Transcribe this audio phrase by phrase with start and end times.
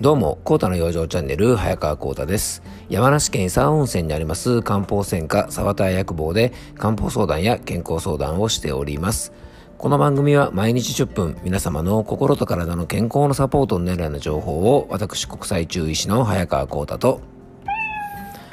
[0.00, 2.62] どうも、コータの養生チャンネル、早川コータです。
[2.88, 9.32] 山梨県伊佐温泉にあります漢方専科沢田薬房で漢方相談や健康相談をしております。
[9.76, 17.20] この番組は毎日10分、皆様の心と体の健康のサポートになるような情報を、私、国際中医師の早川コータと、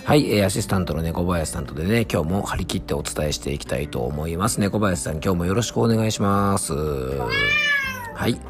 [0.04, 4.60] はい、アシスタントの猫林さんとでね、今日も張り切ってお伝えしていきたいと思います。
[4.60, 6.74] 猫林さん、今日もよろしくお願いします。
[6.74, 8.42] はい。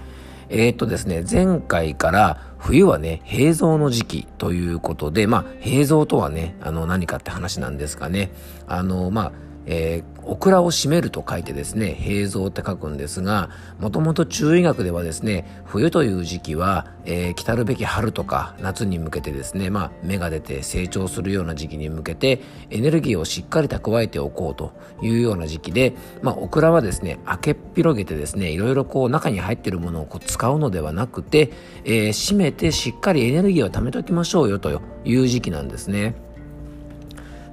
[0.47, 8.31] えー、っとですね、前回から冬はね、平蔵の時期ということで、まあ、平蔵とはね、あの、何かって話なんですかね。
[8.65, 9.31] あの、まあ、
[9.67, 31.51] えー、オクラを締めると書いてですね、平蔵って書くんですが、もともと中医学ではですね、冬という時期は、えー、来たるべき春とか夏に向けてですね、まあ、芽が出て成長するような時期に向けて、エネルギーをしっかり蓄えておこうというような時期で、まあ、オクラはですね、開けっ広げてですね、いろいろこう中に入ってるものをこう使うのではなくて、
[31.83, 36.15] えー、締めてしっかりエネルギーを貯めておきましょうよという時期なんですね。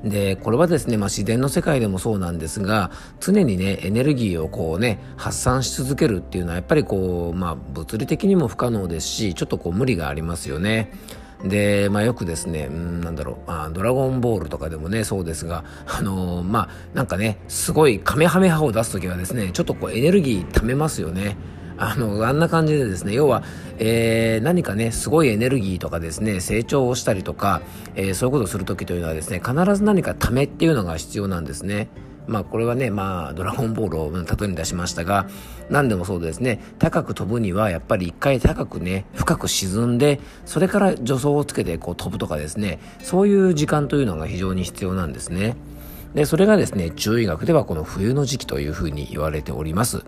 [0.04, 10.92] で、これはですね、まあ、自然の世界でもそうなんですが、常にね、エネルギーをこうね、発散し続けるっていうのは、やっぱりこう、まあ、物理的にも不可能ですし、ちょっとこう、無理がありますよね。
[11.44, 21.36] で、まあ、よくですね、うん、なんだろう、まあ、ドラゴンボールとかでもね、そうですが、あのー、まあ、なんかね、すごいカメハメハを出すときはですね、ちょっとこう、エネルギー貯めますよね。
[21.84, 23.42] あの、あんな感じでですね、要は、
[23.78, 27.60] えー、何かね、すごいエネルギーとかですね、成長をしたりとか、
[27.96, 31.88] えー、そういうことをするときというのはですね、必ず何かためっていうのが必要なんですね。
[32.28, 35.26] まあこれはね、まあドラゴンボールを例えに出しましたが、
[35.70, 45.56] 何でもそうですね、高く飛ぶにはやっぱり一回高くね、深く沈んで、それから助走をつけてこう飛ぶとかですね、そういう時間というのが非常に必要なんですね。
[46.14, 50.04] で、それがですね、中医学ではこの冬の時期というふうに言われております。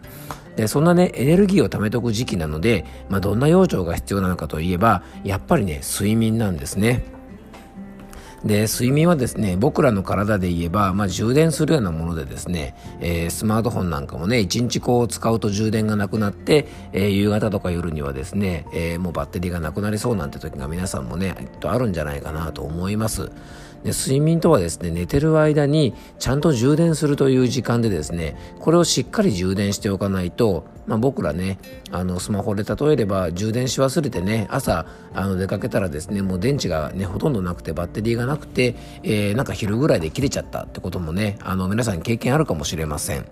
[0.56, 7.04] で、そんなね、エネルギーを貯めておく時期なので、まあ、どんな養生が必要なのかといえば、やっぱりね、睡眠なんですね。
[8.44, 23.30] で、睡眠はですね、僕らの体で言えば、まあ、充電するようなものでですね、えー、スマートフォンなんかもね、1日こう使うと充電がなくなって、えー、夕方とか夜にはですね、えー、もうバッテリーがなくなりそうなんて時が皆さんもね、あるんじゃないかなと思います。
[23.84, 31.58] で睡眠とはですね、寝てる間にちゃんと充電するという時間でですね、これをしっかり充電しておかないと、まあ、僕らね、
[31.90, 43.26] あの、スマホで例えれば充電し忘れてね、朝、あの、出かけたらですね、もう電池がね、ほとんどなくてバッテリーがなくて、えー、なんか昼ぐらいで切れちゃったってこともね、あの、皆さん経験あるかもしれません。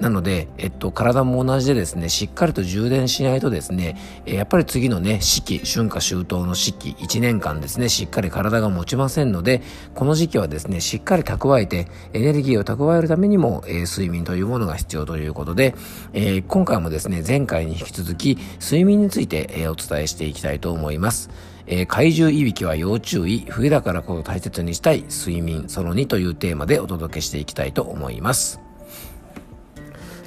[0.00, 3.96] なので、えっと、体も同じでですね、しっかりと充電しないとですね、
[4.26, 9.62] えやっぱり次のね、四季、春夏秋冬の四季、1年間ですね、しっかり体が持ちませんので、
[9.94, 15.74] この時期はですね、しっかり蓄えて、エネルギーを蓄えるためにも、えー、睡眠というものが必要ということで、
[16.12, 21.30] えー、今回もですね、前回に引き続き、睡眠について、えー、お伝えしていきたいと思います。
[21.66, 28.71] えー、怪獣いびきは要注意、冬だからこそ大切にしたい睡眠その2というテーマでお届けしていきたいと思います。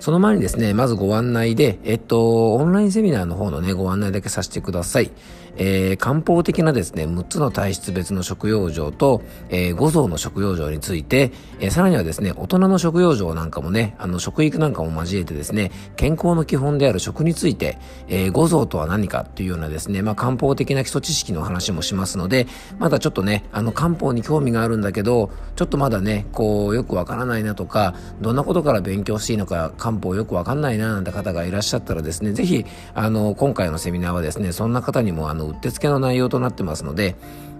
[0.06, 5.10] その前にですね、まずご案内で、えっと、オンラインセミナーの方のね、ご案内だけさせてください。
[5.58, 17.78] えー、漢方的なですね、6つの体質別の食用状と、えー、5臓の食用状について、えー、さらにはですね、大人の食用状なんかもね、あの、食育なんかも交えてですね、健康の基本である食について、
[18.08, 37.16] えー、5臓とは何かというようなですね、まあ、漢方的な基礎知識の話もしますので、まだちょっとね、あの、漢方に興味があるんだけど、ちょっとまだね、こう、よくわからないなとか、どんなことから勉強していいのか、漢方よくわかんないななんて方がいらっしゃったらですね、ぜひ、あの、今回のセミナーはですね、そんな方にも、あの、うってつけの内容となってますので、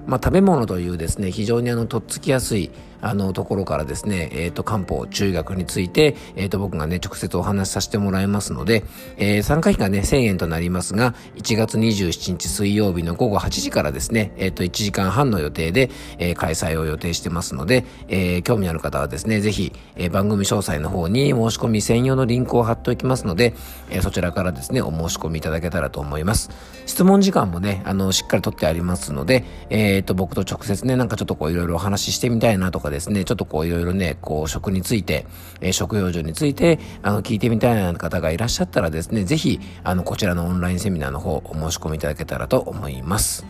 [0.08, 2.70] まあ、食べ物というですね、非常にあの、とっつきやすい、
[3.02, 8.84] あの、ところからですね、えっ、ー、と、漢方、中学について、えっ、ー、と、僕がね、直接お話しさせてもらいますので、
[9.18, 23.54] えー、参加費がね、1000円となりますが、1月27日水曜日の午後8時からですね、えっ、と、1時間半の予定で、えー、開催を予定してますので、えー、興味ある方はですね、ぜひ、えー、番組詳細の方に申し込み専用のリンクを貼っておきますので、
[23.90, 26.50] えー、そちらからですね、お申し込みいただけたらと思います。
[26.86, 35.26] 質問時間もね、あの、しっかり取ってありますので、えっ、と、僕と直接ね、なんかちょっとこう、いろいろお話ししてみたいなとかかですね、ちょっとこう、いろいろね、こう、食について、
[35.62, 43.46] えー、食用所について、あの、聞いてみたいな方がいらっしゃったらですね、ぜひ、あの、こちらのオンラインセミナーの方、お申し込みいただけたらと思います。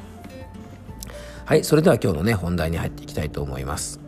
[1.45, 3.99] はい、それでは今日のね、本題に入っていきたいと思います。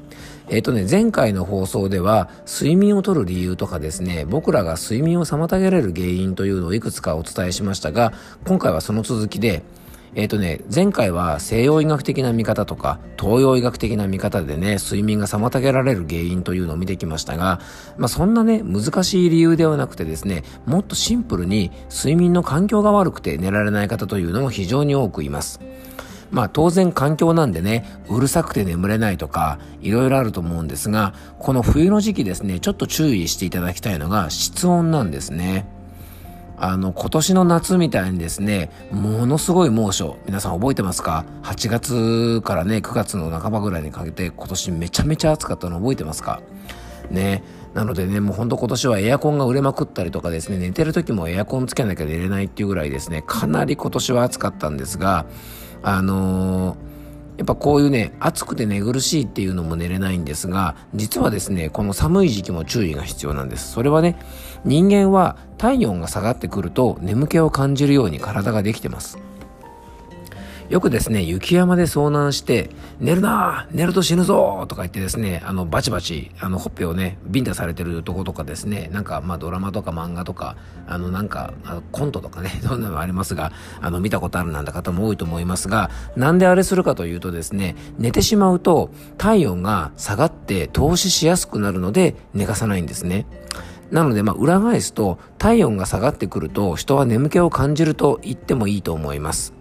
[0.50, 8.13] えっ、ー、とね、前回の放送では、睡眠をとる理由とかですね、僕らが睡眠を妨げられる原因というのをいくつかお伝えしましたが、
[8.45, 9.63] 今回はその続きで、
[10.17, 17.59] えっ、ー、とね、前回は西洋医学的な見方とか、東洋医学的な見方でね、睡眠が妨げられる原因というのを見てきましたが、
[17.97, 25.59] まあそんなね、難しい理由ではなくてですね、もっとシンプルに睡眠の環境が悪くて寝られない方というのも非常に多くいます。
[26.31, 35.76] まあ当然環境なんでね、うるさくて眠れないとか、いろいろあると思うんですが、この冬の時期ですね、ちょっと注意していただきたいのが室温なんですね。
[36.59, 46.42] あの、今年の夏みたいにですね、ものすごい猛暑、皆さん覚えてますか ?8 月からね、9月の半ばぐらいにかけて今年めちゃめちゃ暑かったの覚えてますか？
[47.12, 47.44] ね。
[47.75, 55.27] なのでね、もうほんと今年はエアコンが売れまくったりとかですね、寝てる時もエアコンつけなきゃ寝れないっていうぐらいですね、かなり今年は暑かったんですが、
[55.83, 56.96] あのー
[57.37, 63.71] やっぱこういうね、暑くて寝苦しいっていうのも寝れないんですが、実はですね、この寒い時期も注意が必要なんです。
[63.71, 64.17] それはね、
[64.65, 69.19] 人間は体温が下がってくると眠気を感じるように体ができてます。
[70.69, 72.69] よくですね、雪山で遭難して、
[72.99, 81.53] 寝るな寝ると死ぬぞとか言ってですね、あの、バチバチ、あの、ほっぺをね、ビンタされてるとことかですね、なんか、まあ、ドラマとか漫画とか、あの、なんか、
[81.93, 93.25] コントとかね、 そんなのありますが、あの、見たことあるなんて方も多いと思いますが、なんであれするかというとですね、寝てしまうと、体温が下がって投資しやすくなるので、寝かさないんですね。
[93.89, 99.56] なので、まあ、裏返すと、体温が下がってくると、人は眠気を感じると言ってもいいと思います。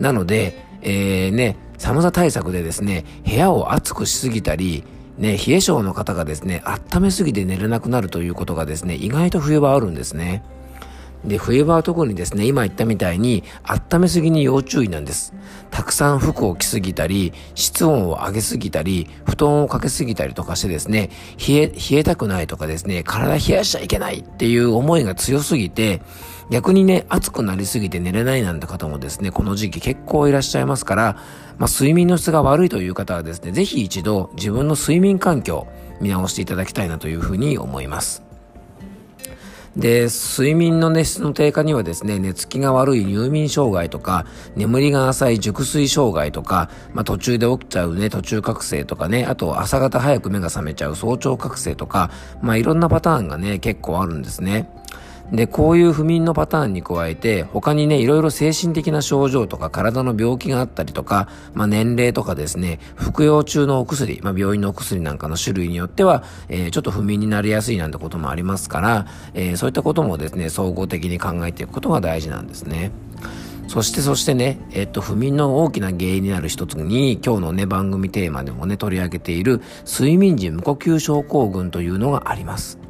[0.00, 4.84] なので、えー、ね、寒さ対策でですね、部屋を暑くしすぎたり、
[5.18, 10.42] ね、冷え性の方がですね、温めすぎて寝れなくなるということがですね、意外と冬はあるんですね。
[11.24, 15.34] で、冬場は特にですね、今言ったみたいに、温めすぎに要注意なんです。
[15.70, 21.10] たくさん服を着すぎたり、室温を上げすぎたり、布団をかけすぎたりとかしてですね、
[21.46, 26.00] 冷え、冷えたくないとかですね、体冷やしちゃいけないっていう思いが強すぎて、
[26.50, 31.16] 逆にね、暑くなりすぎて寝れないなんて方もですね、この時期結構いらっしゃいますから、
[31.58, 35.68] まあ、睡眠の質が悪いという方はですね、ぜひ一度自分の睡眠環境
[36.00, 38.29] 見直していただきたいなというふうに思います。
[39.80, 52.10] で、睡眠の熱質の低下にはですね、寝つきが悪い入眠障害とか、眠りが浅い熟睡障害とか、まあ、途中で起きちゃうね、途中覚醒とかね、あと朝方早く目が覚めちゃう早朝覚醒とか、
[52.42, 54.68] まあ、いろんなパターンがね、結構あるんですね。
[55.32, 72.90] で、こういう不眠のパターンに加えて、他にね、いろいろ精神的な症状とか体の病気があったりとか、まあ年齢とかですね、服用中のお薬、まあ病院のお薬なんかの種類によっては、えー、ちょっと不眠になりやすいなんてこともありますから、えー、そういったこともですね、総合的に考えていくことが大事なんですね。
[73.68, 82.80] そしてそしてね、えっと、不眠の大きな原因になる一つに、今日のね、番組テーマでもね、取り上げている、睡眠時無呼吸症候群というのがあります。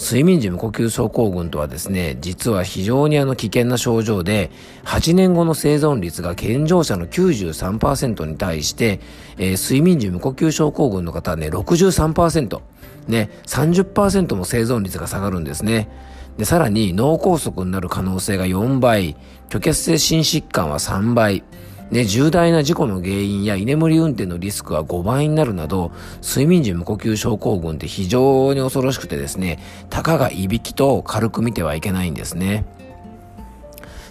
[0.00, 4.50] 睡眠時無呼吸症候群とはですね、実は非常にあの危険な症状で、
[4.84, 9.00] 8年後の生存率が健常者の93%に対して、
[9.36, 12.60] えー、睡眠時無呼吸症候群の方はね、63%、
[13.08, 15.90] ね、30%も生存率が下がるんですね。
[16.38, 19.16] で、さらに脳梗塞になる可能性が4倍、
[19.50, 21.44] 虚血性心疾患は3倍、
[21.90, 25.90] ね、重大な事故の原因や居眠り運転のリスクは5倍になるなど、
[26.22, 29.58] 睡眠時無呼吸症候群って非常に恐ろしくてですね、
[29.90, 32.64] たかがいびきと軽く見てはいけないんですね。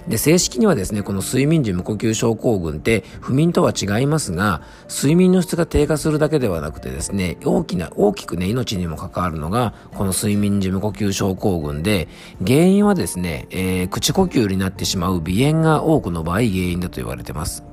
[0.10, 12.08] で、正式にはですね、この睡眠時無呼吸症候群って不眠とは違いますが、睡眠の質が低下するだけではなくてですね、大きな、大きくね、命にも関わるのが、この睡眠時無呼吸症候群で、
[12.46, 17.69] 原因はですね、えー、口呼吸になってしまう鼻炎が多くの場合原因だと言われてます。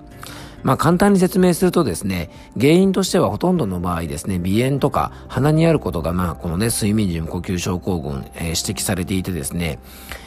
[0.67, 9.79] まあ簡単に説明するとですね、原因としてはほとんどの場合ですね、鼻炎とか鼻にあることがまあこのね、睡眠時無呼吸症候群、えー、指摘されていてですね、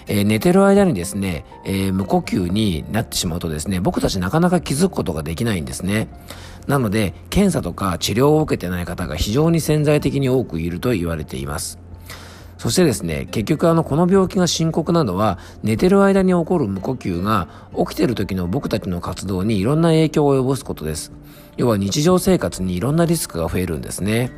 [0.07, 6.07] えー、寝てる間にですね、えー、無呼吸になってしまうとですね、僕たちなかなか気づくことができないんですね。
[6.67, 11.88] なので、検査とか治療を受けてない方が非常に潜在的に多くいると言われています。
[12.59, 17.47] そしてですね、結局あの、この病気が深刻なのは、寝てる間に起こる無呼吸が、
[17.77, 21.13] 起きてる時の僕たちの活動にいろんな影響を及ぼすことです。
[21.55, 24.31] 要は日常生活にいろんなリスクが増えるんですね。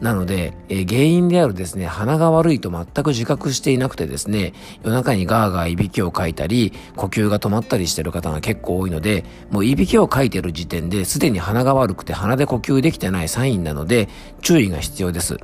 [0.00, 4.52] なので、えー、原因であるですね、鼻が悪いと全く自覚していなくてですね、
[4.84, 14.08] 夜中にガーガーいびきをかいたり、呼吸が止まったりしてる方が結構多いので、もういびきをかいてる時点ですでに鼻が悪くて鼻で呼吸できてないサインなので、
[14.42, 15.38] 注意が必要です。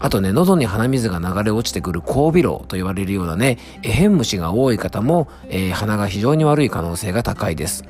[0.00, 7.84] あとね、喉に鼻水が流れ落ちてくる交尾炉と言われるようなね、エヘン虫が多い方も、えー、鼻が非常に悪い可能性が高いです。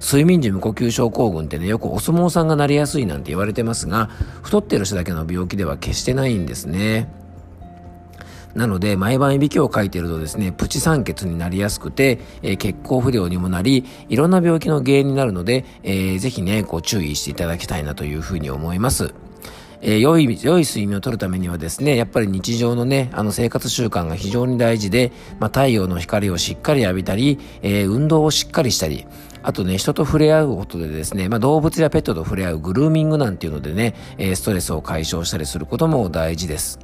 [0.00, 4.10] 睡眠時無呼吸症候群ってね、よくお相撲さんがなりやすいなんて言われてますが、
[4.42, 7.08] 太ってる人だけの病気では決してないんですね。
[8.56, 19.14] なので、毎晩いびきをかいているとですね、プチ酸欠になりやすくて、えー、血行不良にもなり、いろんな病気の原因になるので、えー、ぜひね、こう注意していただきたいなというふうに思います。
[19.86, 29.06] えー、良い、良い睡眠をとるためにはですね、やっぱり日常のね、あの生活習慣が非常に大事で、まあ、太陽の光をしっかり浴びたり、えー、運動をしっかりしたり、
[29.42, 36.78] あとね、人と触れ合うことでですね、まあ、動物やペットと触れ合うグルーミングなんていうのでね、えー、ストレスを解消したりすることも大事です。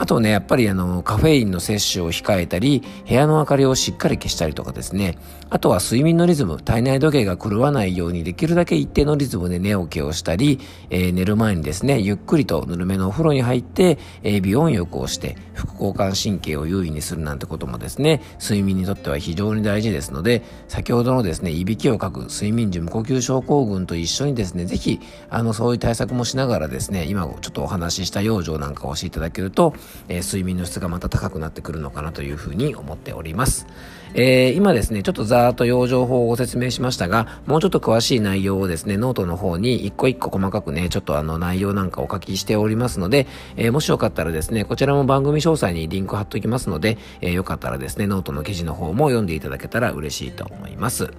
[0.00, 5.18] あとね、やっぱりあの、カフェインの摂取を控えたり、部屋の明かりをしっかり消したりとかですね。
[5.50, 29.74] あとは睡眠のリズム、体内時計が狂わないようにできるだけ一定のリズムで寝起きをしたり、えー、寝る前にですね、ゆっくりとぬるめのお風呂に入って、えー、美温浴をして、副交感神経を優位にするなんてこともですね、睡眠にとっては非常に大事ですので、先ほどのですね、いびきをかく睡眠時無呼吸症候群と一緒にですね、ぜひ、あの、そういう対策もしながらですね、今ちょっとお話しした養生なんかをしていただけると、
[30.08, 33.66] えー、睡眠の質がまた高くなってくるのかなというふうに思っております。
[34.14, 43.26] えー、今ですね、ちょっとざーっと養生法をご説明しましたが、もうちょっと詳しい内容をですね、ノートの方に一個一個細かくね、ちょっとあの内容なんかお書きしておりますので、
[43.56, 51.10] えー、もしよかったらですね、こちらも番組詳細にリンク貼っときますので、えー、よかったらですね、ノートの記事の方も読んでいただけたら嬉しいと思います。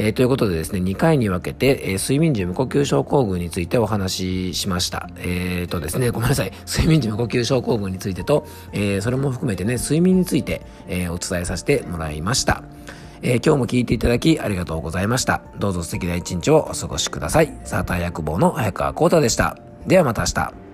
[0.00, 5.10] えー、ということでですね、2回に分けて、えー、睡眠時無呼吸症候群についてお話ししました。
[5.18, 6.52] えー、とですね、ごめんなさい。
[6.68, 12.62] 睡眠時無呼吸症候群についてと、え、それも含めてね、睡眠について、え、お伝えさせてもらいました。
[13.22, 15.42] え、今日も聞いていただきありがとうございました。
[15.58, 17.52] どうぞ素敵な一日をお過ごしください。
[17.64, 19.58] サーター薬房の早川幸太でした。
[19.88, 20.67] ではまた明日。